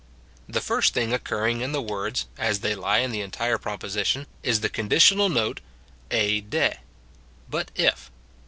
The 0.49 0.61
first 0.61 0.95
thing 0.95 1.13
occurring 1.13 1.61
in 1.61 1.73
the 1.73 1.79
words, 1.83 2.25
as 2.35 2.61
they 2.61 2.73
lie 2.73 2.97
in 2.97 3.11
the 3.11 3.21
entire 3.21 3.59
proposition, 3.59 4.25
is 4.41 4.61
the 4.61 4.67
conditional 4.67 5.29
note, 5.29 5.61
Ei 6.09 6.41
6s, 6.41 6.77
"But 7.47 7.69
if." 7.75 8.09